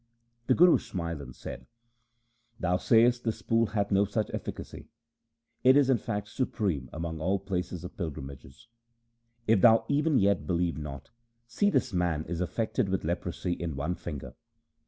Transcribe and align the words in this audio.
The 0.47 0.55
Guru 0.55 0.79
smiled 0.79 1.21
and 1.21 1.35
said:' 1.35 1.67
Thou 2.59 2.77
say 2.77 3.03
est 3.05 3.23
this 3.23 3.43
pool 3.43 3.67
hath 3.67 3.91
no 3.91 4.03
such 4.03 4.31
efficacy. 4.33 4.89
It 5.63 5.77
is 5.77 5.91
in 5.91 5.99
fact 5.99 6.27
supreme 6.27 6.89
among 6.91 7.19
all 7.21 7.37
places 7.37 7.83
of 7.83 7.95
pilgrimages. 7.97 8.67
If 9.45 9.61
thou 9.61 9.85
even 9.89 10.17
yet 10.17 10.47
believe 10.47 10.79
not, 10.79 11.11
see 11.45 11.69
this 11.69 11.93
man 11.93 12.25
is 12.25 12.41
affected 12.41 12.89
with 12.89 13.03
leprosy 13.03 13.51
in 13.53 13.75
one 13.75 13.93
finger. 13.93 14.33